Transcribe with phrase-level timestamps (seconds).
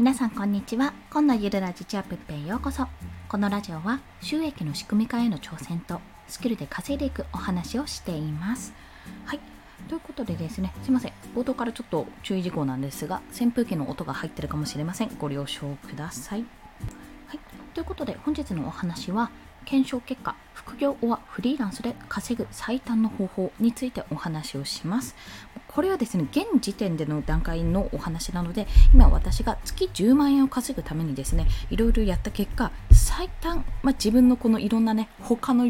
[0.00, 0.94] 皆さんこんにちは。
[1.10, 2.86] 今のゆるラジチアップへようこそ。
[3.28, 8.72] このラジオは収益の仕組み化への挑戦とスキルで稼いでいくお話をしています。
[9.26, 9.40] はい。
[9.90, 11.12] ということでですねすいません。
[11.36, 15.14] 冒頭からちょっと注意事項なんですが扇風機の音が入ってるかもしれません。
[15.18, 16.46] ご了承ください。
[17.26, 17.40] はい。
[17.74, 19.30] ということで本日のお話は
[19.66, 25.14] 検証結果副業はフリーランスで稼ぐ最短の方法についてお話をします。
[25.70, 35.66] これはですね現時点での段階のお話なので今私が月10万円を稼ぐためにですねいろいろやった結果最短、まあ、自分のこのいろんなね他の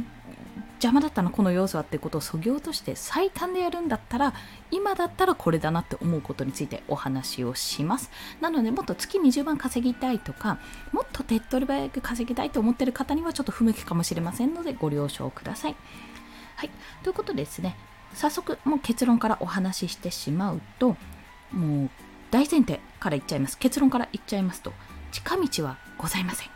[0.81, 4.33] 邪魔だったのこの要素はってことをそぎ落として最短でやるんだったら
[4.71, 8.11] 今だったらこれだなって思うことについてお話をします。
[8.41, 10.59] なのでもっと月20万稼ぎたいとか
[10.93, 15.77] もっと手っ取り早く稼ぎたいと思ってる方にはちょっと不向きかもしれませんのでご了承ください。
[16.57, 16.71] はい。
[17.03, 17.77] ということですね
[18.15, 20.97] 早速もう結論からお話ししてしまうと
[21.53, 21.91] もう
[22.31, 23.59] 大前提から言っちゃいます。
[23.59, 24.73] 結論から言っちゃいますと
[25.11, 26.49] 近道はございません。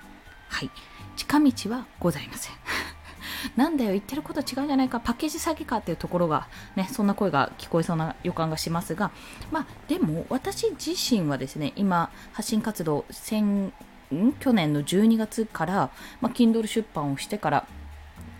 [0.49, 0.71] はい。
[1.17, 2.55] 近道はございません。
[3.57, 5.01] なんだよ言ってること違うんじゃないか。
[5.01, 9.11] パッケージ詐欺かっていうところがねそんな声が聞こえそうな予感がしますが
[9.51, 13.73] まあでも私自身はですね今発信活動先
[14.39, 17.67] 去年の12月から、まあ、Kindle 出版をしてから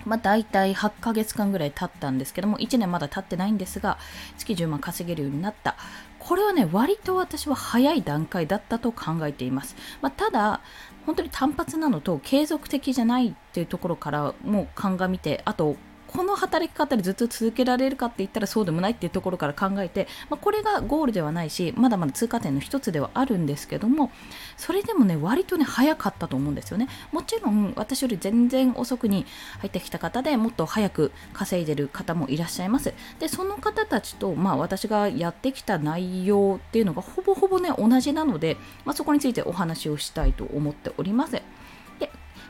[0.05, 3.99] まあ、大体8ヶ月間ぐらい経ったんですけども、1年まだ経ってないんですが、
[4.39, 5.77] 月10万稼げるようになった。
[6.19, 9.77] これはね、割と私は早い段階だったと考えています。
[10.01, 10.61] まあ、ただ、
[11.07, 15.77] 本当に単発なのと継続的じゃないっていうところからもう鑑みて、あと
[16.15, 24.13] この働き方でずっと続けられるかって言ったらそうでもないっていうところから考えて、まあ、これがゴールではないしまだまだ通過点の一つではあるんですけども
[24.57, 26.89] それでもね割とね早かったと思うんですよね。
[27.11, 29.27] もちろん私より全然遅くに
[29.59, 32.95] 入ってきた方でもっと早く稼いでる方もいらっしゃいます。
[33.19, 41.33] でその方たちと、まあ、私がやってきた内容っていうのがほぼほぼね同じなので、まあ、そこについてお話をしたいと思っております。
[41.33, 41.43] で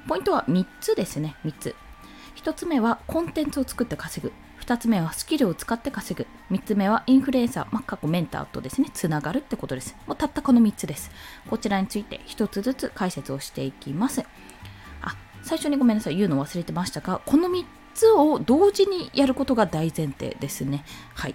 [0.06, 1.74] ポイントは3つですね3つ。
[2.44, 4.30] 1つ目はコンテンツを作って稼ぐ。
[4.60, 6.26] 2つ目はスキルを使って稼ぐ。
[6.54, 9.96] 3つ目はインフルエンサー、まあ、過去メンターとですねつながるってことです。
[10.06, 11.10] もうたったこの3つです。
[11.48, 14.24] こちらについて1つずつ解説をしていきます。
[15.00, 16.16] あ最初にごめんなさい。
[16.16, 20.84] 言うの忘れてましたがこの3つを同時にやることが大前提ですね。
[21.14, 21.34] はい。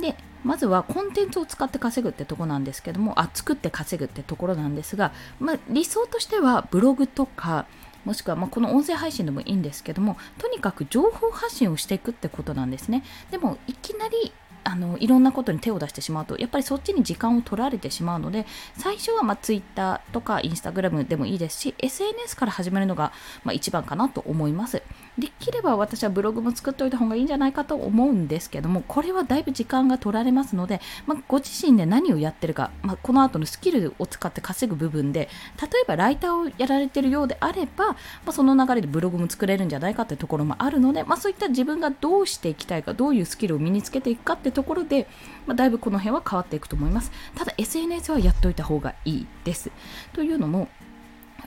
[0.00, 7.66] でまずはコンテンツを使って稼ぐってとこなんですけどもあ作って稼ぐってところなんですが、まあ、理想としてはブログとか
[8.06, 13.02] もしくはまこの音声配信でもいいんですけどもとにかく情報発信をしていくってことなんですね。
[13.30, 14.32] でもいきなり
[14.66, 18.46] あのいろんなことに手を出してしまうとやっぱりそっちに時間を取られてしまうので
[18.76, 23.12] 最初はまあ Twitter とか Instagram でもいいですし SNS から始めるのが
[23.44, 24.82] まあ一番かなと思います。
[25.18, 45.06] できれば私はブログも作っておいた方がいいんじゃないかと思うんですけどもこれはだいぶ時間が取られますので、まあ、ご自身で何をやってるか、まあ、この後のスキルを使って稼ぐ部分で例えばライターをやられてるようであれば、まあ、その流れでブログも作れるんじゃないかってところもあるので、ま、そういった自分がどうしていきたいかどういうスキルを身につけていくかってところで、
[45.46, 47.12] まあ、だいぶこの辺は変わっていくと思います。
[47.34, 49.70] ただ SNS はやっておいた方がいいです。
[50.14, 50.68] というのも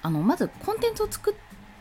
[0.03, 1.36] あのまずコンテンツを作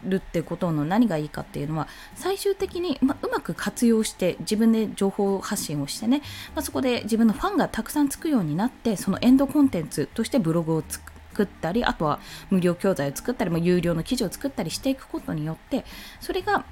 [0.04, 6.22] るってことの何がいいかっていうのは最終的に、まうまく活用して自分で情報発信をしてね、
[6.54, 15.84] まあ、そこで自分のファンがたくさんつくようになってそのエンドコンテンツとしてブログを作ったりあとは無料教材を作ったり、ま、有料の記事を作ったりしていくことによって
[16.20, 16.64] それが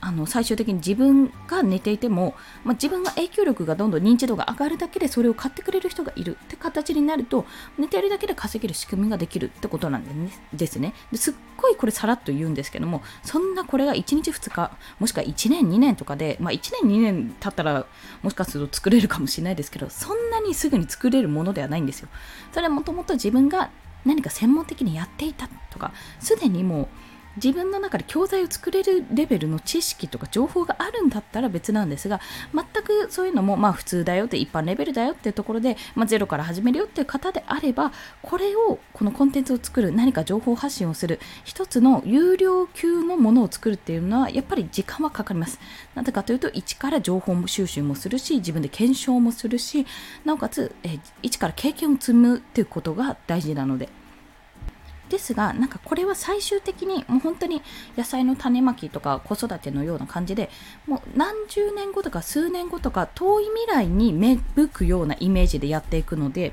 [0.00, 7.46] あの最終的に自分が寝ていても、まあ、自分が影響力がどんどん認知度が上がるだけでそれを買ってくれる人がいるって形になると
[7.78, 10.94] 寝てるだけで稼げる仕組みができるってことなんですね。
[11.10, 17.86] ですっごいこれさらっと言うんですけどもそんなこれが1日2日もしくは1年2年とかで、まあ、1年2年経ったら
[18.22, 22.08] もしかすると作れるかもしれないですけどそんなにすぐに作れるものではないんですよ。
[22.52, 23.70] それはもともと自分が
[24.04, 26.88] 何か専門的にやっていたとかすでにもう
[27.36, 32.20] 自分の中で教材を作れるレベルの知識とか情報があるんだったら別なんですが
[32.54, 37.92] 全くそういうのもまあ普通だよって一般レベルだよっていうところで、まあ、ゼロから始めるよっていう方であれば
[38.22, 45.58] これをこのコンテンツを作る何か情報発信をする一つの有料級のものを作るっていうのはやっぱり時間はかかります。
[45.94, 49.86] なぜかというと一から情報収集もするし自分で検証もするし
[50.24, 54.03] なおかつ、え一から経験を積むっていうことが大事なので。
[55.14, 57.62] ですがなんかこれは最終的にもう本当に
[57.96, 60.50] 野菜の種まきとか子育てのような感じで
[60.88, 66.52] もう何十年後とか数年後とか遠い未来に芽吹くようなイメージでやっていくので、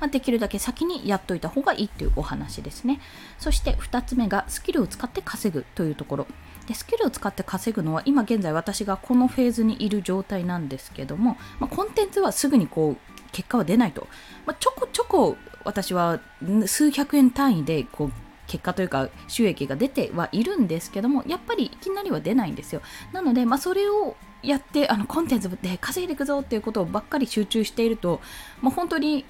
[0.00, 3.00] まあ、できるだけ先にやっといた方がいいっていうお話ですね。
[3.38, 6.26] そして2つ目がスキルを使って稼ぐというところ。
[6.66, 14.08] でスキルを使って稼ぐのは今現在私がこのフェーズにいる状態なんですけども、まあ、コンテンツはすぐにこう結果は出ないと、
[14.46, 15.36] まあ、ちょこちょこ
[15.68, 16.18] 私は
[16.64, 18.12] 数百円単位でこう
[18.46, 22.80] 結果というか収益が出てはいるんですけどもやっぱりいきなりは出ないんですよ
[23.12, 28.22] なので、まあ、それをやってあのコンテンツで稼いでいくぞっていうことばっかり集中していると、
[28.62, 29.26] まあ、本当に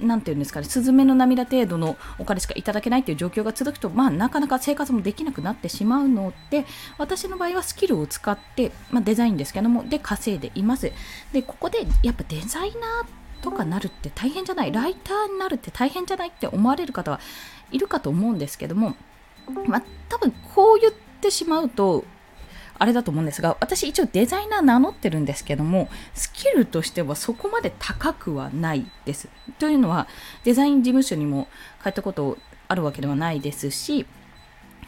[0.00, 6.64] なんていうんですかね、スズメの涙程度のお金しかいただけないという状況が続くと、まあ、なかなか生活もできなくなってしまうので、
[6.98, 10.92] 私の場合はスキルを使って、まあ、デザインですけども、で稼いでいます。
[11.32, 17.20] で、ここでやっぱデザイナーとかなるって大変じゃない、ライターになるって大変じゃないって思われる方は
[17.70, 18.94] いるかと思うんですけども、
[19.66, 22.04] まあ、多分こう言ってしまうと
[22.78, 29.28] あれだと思うんですが私一応デザイナー名乗ってるんですけどもスキルとしてはそこまで高くはないです。
[29.58, 30.08] というのは
[30.44, 31.48] デザイン事務所にも
[31.82, 32.38] 通ったこと
[32.68, 34.06] あるわけではないですし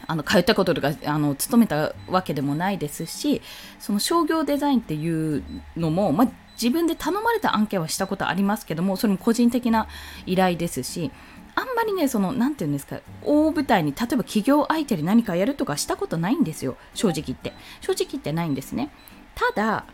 [0.07, 3.41] あの通ったこととかあの勤めたわけでもないですし
[3.79, 5.43] その商業デザインっていう
[5.77, 6.27] のも、まあ、
[6.61, 9.87] 自分で頼まれた案件はしたことありますけどもそれも個人的な
[10.25, 11.11] 依頼ですし
[11.55, 17.53] あんまりね、その、なんていうんですか、大舞台に、例えば企業相手に何かやるとかしたことないんですよ、正直言って。
[17.79, 18.89] 正直言ってないんですね。
[19.35, 19.85] ただ、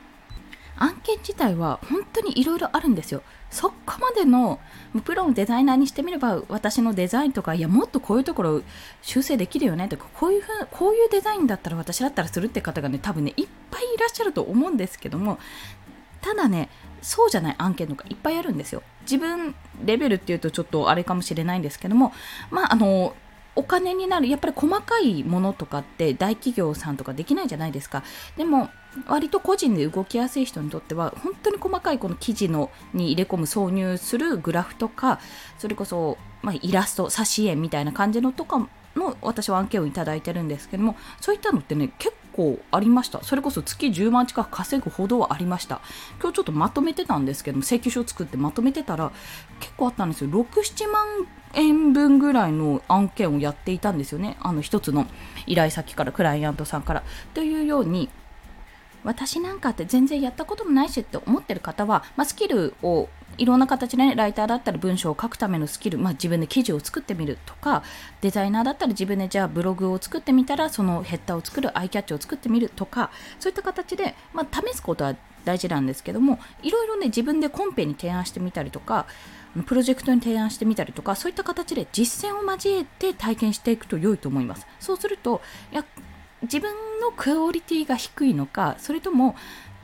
[0.78, 3.22] 案件自体は本当にいろいろあるんですよ。
[3.52, 4.60] そこまでの
[5.04, 8.62] プロのデザイナーにしてみれば私のデザインとかいやもっとこういうところ
[9.02, 15.38] 修正できるよねとかこういうふうこういうデザインだったら私だったらするって方がね多分ねいっぱいいらっしゃると思うんですけども
[16.22, 16.70] ただね
[17.02, 18.84] そうじゃない案件とかいっぱいあるんですよ。
[19.02, 22.14] 自分レベルっていうとちょっとあれかもしれないんですけども、
[22.52, 23.16] まあ、あの、
[23.56, 28.04] お金になる、やっぱり細かいものとかって大企業さんとかできないじゃないですか。
[28.38, 28.70] でも、
[29.08, 35.20] 割と個人で動きやすい人にとっては、本当に細かいこの記事のに入れ込む、挿入するグラフとか、
[35.58, 43.24] それこそ、まあ、イラスト、挿絵みたいな感じのとかの私は案件をいただいてるんですけども、そういったのってね、結構ありました。
[43.24, 45.82] それこそ月10万近く稼ぐほどはありました。
[46.22, 49.12] 今日ちょっとまとめてたんですけども、請求書を作ってまとめてたら、
[49.60, 50.30] 結構あったんですよ。
[50.30, 51.08] 6、7万
[51.54, 54.38] 円分ぐらいの案件をやっていたんですよね。
[54.42, 55.08] あの一つの
[55.46, 57.04] 依頼先から、クライアントさんから。
[57.34, 58.10] というように、
[59.04, 67.84] 私なんかって全然やったこともないしって思ってる方は、まあ、スキルをいろんな形で、ね、ライターだったら文章を書くためのスキル、まあ、自分で記事を作ってみるとか
[68.22, 79.08] デザイナーだったら自分でじゃあブログを作ってみたらそのヘッダーを作るアイキャッチを作ってみるとかそういった形で、まあ、試すことは大事なんですけどもいろいろね自分でコンペに提案してみたりとか
[79.66, 84.66] プロジェクトに提案してみたりとかそういった形で実践を交えて体験していくと良いと思います。
[84.80, 85.42] そうすると
[85.72, 85.86] いや
[86.44, 89.36] 自分のクオリティが低いのかそれとも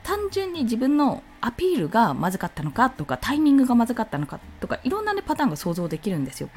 [0.08, 6.48] 単純に自分のアピールがまずかったのかとかタイミングがまずかったのかとかいろんな、ね、パターンが想像できるんですよ。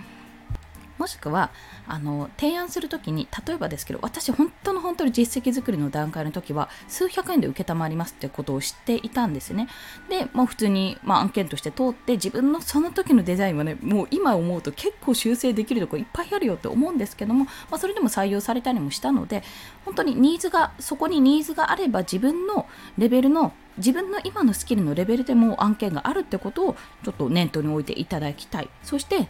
[1.02, 1.50] もしくは
[1.88, 9.68] あの提案するときに例えばですけど私本当の本当に実績作りの段階の時は数百円で承りますってことを知っていたんですね。
[10.12, 19.42] でもう普通に、まあ、案件として通って自分のその時のデザインはねもう今思うと結構修正できるとこいっぱいあるよって思うんですけども、まあ、それでも採用されたりもしたので
[19.86, 22.68] 本当にニーズがそこにニーズがあれば自分の
[23.00, 28.70] レベルの自分の今のスキルのレベルでも案件があるってことをちょっと念頭に置いていただきたい。
[28.84, 29.28] そして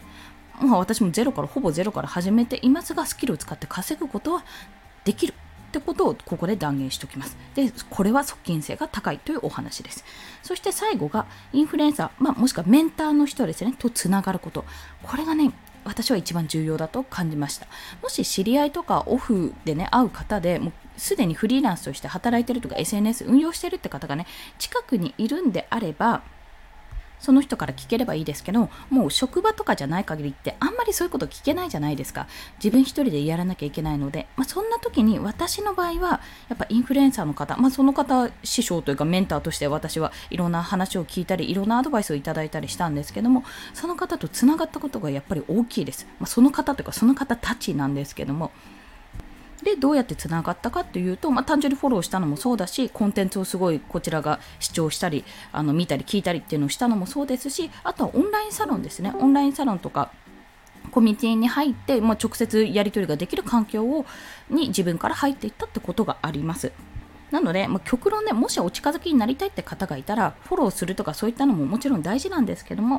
[0.62, 4.44] まあ、私もゼロからほぼゼロから始めていますがスキルを使って稼ぐことは
[5.04, 5.34] できるっ
[5.72, 7.36] てことをここで断言しておきます。
[7.54, 10.04] で、これは側近性が高いというお話です。
[10.42, 14.66] そして最後がインフルエンサー、まあ、もしくはメンターの人ですね、とつながること。
[15.02, 15.52] これがね、
[15.84, 17.66] 私は一番重要だと感じました。
[18.02, 24.26] もし知り合いとかオフでね、会う方で、もうすでにフリーランスとして働いてるとか SNS 運用してるって方がね、
[24.58, 26.22] 近くにいるんであれば、
[27.22, 32.26] その人から聞ければいいですけどもう職場とかじゃない限りってあんまりそういうこと聞けないじゃないですか。
[32.62, 48.50] 自分一人でやらなきゃいけないので、まあ、そんな時に私の場合はやっぱインフルエンサーの方、まあ、その方師匠というかメンターとして私はいろんな話を聞いたりいろんなアドバイスをいただいたりしたんですけどもその方とつながったことがやっぱり大きいです、まあ、その方というかその方たちなんですけども
[49.62, 60.12] でどうやってつながったかというと、まあ、単純にフォローしたのもそうだしコンテンツをすごいこちらが視聴したりあの見たり聞いたりっていうのをしたのもそうですしあとはオンラインサロンですねオンラインサロンとか
[60.90, 64.04] コミュニティに入って、まあ、直接やり取りができる環境を
[64.50, 66.72] に自分から入っていったってことがあります。
[67.32, 72.96] なので、まあ、極論ね、もしお近づきになりたいって方がいたら、フォローするとかそういったのももちろん大事なんですけども、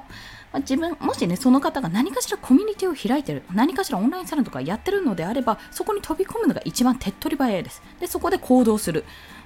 [0.52, 7.82] まあ、自分、もしね、その方が何かしらコミュニティを開いてる、何かしらオンラインサロンとかやってるのであれば、そこに飛び込むのが一番手っ取り早いです。
[8.00, 9.06] で、そこで行動する。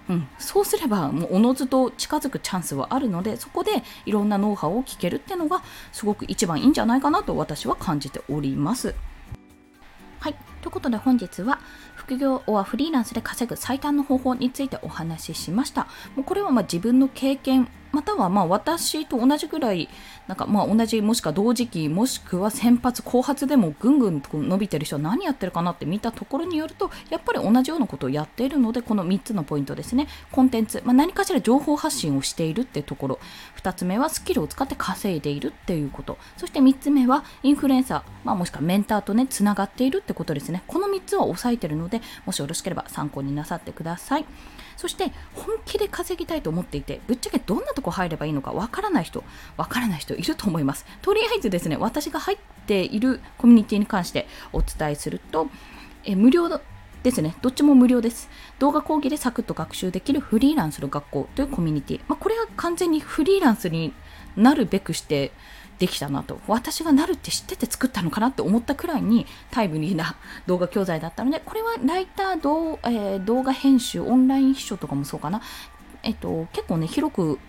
[0.10, 8.96] うん、そうすればもうおのずと近づくチャンスはあるのでそこでいろんなノウハウを聞けるっていうのがすごく一番いいんじゃないかなと私は感じております。
[10.20, 10.36] はい
[10.68, 11.62] ということで本日は
[11.96, 15.88] 副業はフリーランスで稼ぐ最短の方法についてお話ししました。
[16.18, 19.90] もうこれはま自分の経験またはまあ私と同じぐらい
[20.28, 30.08] なんかまあ同じもしくは同時期もしくは先発後発でもぐんぐん伸びてる人は何やってるかなって見たところによるとやっぱり同じようなことをやっているのでこの3つのポイントですね。
[30.32, 33.20] コンテンツ、まあ、何かしら情報発信をしているっていうところ
[33.62, 36.18] 2つ目はスキルを使って稼いでいるっていうこと。
[36.38, 40.64] そして3つ目はインフルエンサー、まあ、もしくはメンターとねつながっているってことですね。
[40.68, 44.26] この3つを押さえてるのでもしよろしければ参考になさってください。
[44.76, 49.24] そして本気で稼ぎたいと思っていてぶっちゃけどんなとこ入ればいいのかわからない人
[49.56, 55.48] わからない人いると思いますとりあえずですね私が入っているコミュニティに関してお伝えすると
[56.04, 56.50] え無料
[57.04, 57.36] ですね。
[57.42, 58.30] どっちも無料です。
[58.60, 62.02] 動画講義でサクッと学習できるフリーランスの学校というコミュニティ。
[62.08, 63.94] まあ、これは完全にフリーランスに
[64.36, 65.32] なるべくして
[65.80, 70.16] できたなと私がなるって知ってて作ったのかなって思ったくらいにタイムリーな
[70.48, 75.42] 動画教材だったのでこれはライター動,、えー、動画編集オンライン秘書とかもそうかな、
[76.04, 77.40] えっと、結構ね広く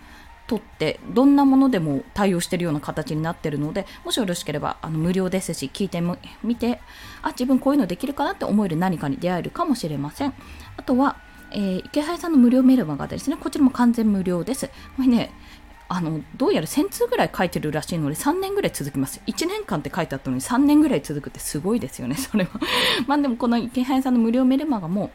[0.49, 6.01] とってどんなものでも対応しているような形になっているのでもしよろしければあの無料ですし聞いて
[6.43, 6.81] みて
[7.21, 10.33] あ自分こういうのできるかなって思える何かに出会えるかもしれません
[10.75, 11.17] あとは、
[11.51, 15.31] えー、池原さんの無料メルマガですねこちらも完全無料ですこれね
[15.87, 19.21] あのどうやら1000通ぐらい書いてるらしいので3年ぐらい続きます。
[19.25, 22.51] 1年間って書いてあったのに3年ぐらい続くってすごいですよね、それは。
[23.07, 25.09] まあでもこの池原さんの無料メルマガも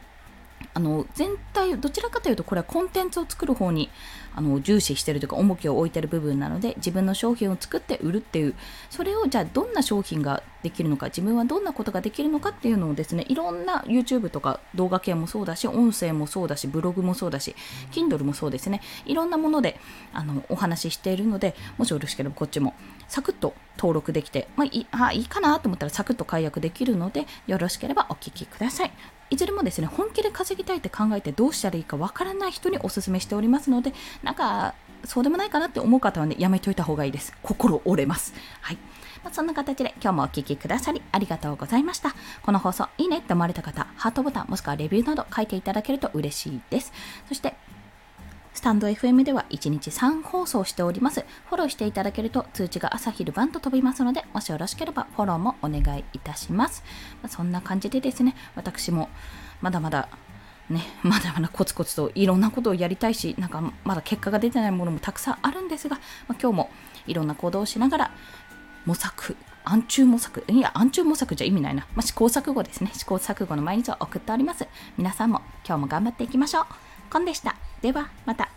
[0.75, 3.89] あの全体どちらかというとこれはコンテンツを作る方に
[4.35, 8.55] あの重視してるというか重きを置いてる部分なので自分の商品を作って売るっていう
[8.89, 17.55] それをじゃあどんな商品ができるのか自分はどんなことができるのかっていうのをですねいろんな YouTube とか動画系もそうだし音声もそうだしブログもそうだし
[17.93, 18.81] Kindle もそうですね。
[19.05, 19.79] いろんなもので
[20.11, 22.73] あのお話ししているのでもしよろしければこっちも
[23.07, 28.91] サクッと登録できて、まあ、いあいいかなと思ったらサクッと解約できるのでよろしければお聞きください。
[29.29, 38.77] いずれもですね本気で稼ぎたいって考えてどうしたらいいかわからない人にお勧めしておりますのでなんかそうでもないかなって思う方はねやめといた方がいいです心折れますはい
[39.25, 42.13] まあ、そんな形で今日もお聴きくださりありがとうございました。
[42.43, 46.93] この放送いいねって思われた方、ハートボタンもしくはレビューなど書いていただけると嬉しいです。
[47.27, 47.55] そして
[48.55, 51.25] スタンド FM では1日3放送しております。
[51.49, 56.81] フォローしていただけると通知が朝昼晩と飛びますので、もしよろしければフォローもお願いいたします。
[57.21, 59.09] まあ、そんな感じでですね、私も
[59.61, 60.07] まだまだ
[60.69, 65.97] ね、 まだまだコツコツといろんなことをやりたいし、なんかまだ結果が出てないものもたくさんあるんですが、
[66.29, 66.69] まあ、今日も
[67.07, 68.11] いろんな行動をしながら
[68.85, 69.35] 模索、
[69.65, 71.85] 暗中模索、いや、暗中模索じゃ意味ないな。
[71.93, 72.91] まあ、試行錯誤ですね。
[72.93, 74.65] 試行錯誤の毎日を送っております。
[74.97, 76.65] 皆さんも今日も頑張っていきましょう。
[77.11, 77.64] コンでした。
[77.85, 78.54] では、また。